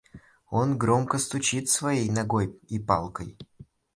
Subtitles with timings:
[0.49, 3.37] Он громко стучит своей ногой и палкой.